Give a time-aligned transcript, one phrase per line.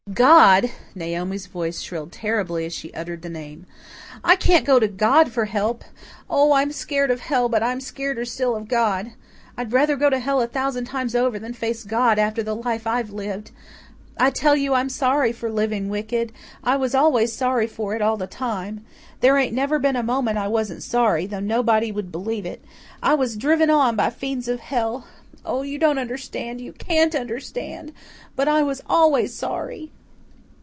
[0.13, 3.65] "God!" Naomi's voice shrilled terribly as she uttered the name.
[4.25, 5.85] "I can't go to God for help.
[6.29, 9.13] Oh, I'm skeered of hell, but I'm skeereder still of God.
[9.55, 12.85] I'd rather go to hell a thousand times over than face God after the life
[12.85, 13.51] I've lived.
[14.19, 18.17] I tell you, I'm sorry for living wicked I was always sorry for it all
[18.17, 18.83] the time.
[19.21, 22.65] There ain't never been a moment I wasn't sorry, though nobody would believe it.
[23.01, 25.07] I was driven on by fiends of hell.
[25.45, 27.93] Oh, you don't understand you CAN'T understand
[28.35, 29.89] but I was always sorry!"